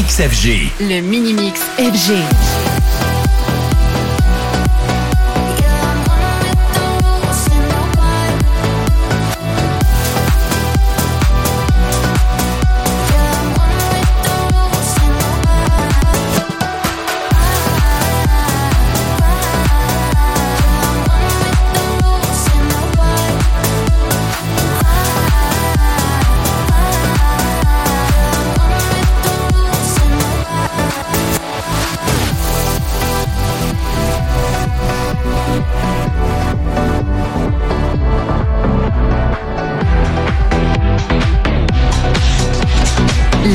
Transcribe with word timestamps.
mix 0.00 0.16
FG. 0.16 0.70
Le 0.80 1.02
mini-mix 1.02 1.60
FG. 1.76 2.49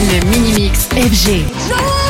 Le 0.00 0.24
mini-mix 0.26 0.88
FG. 0.94 2.07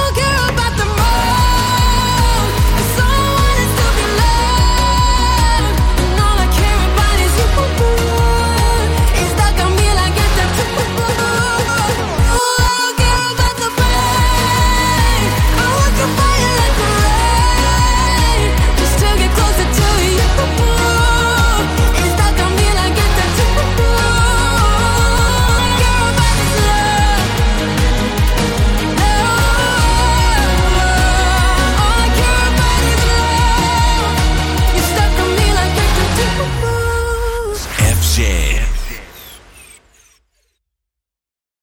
Sánchez. 38.19 38.58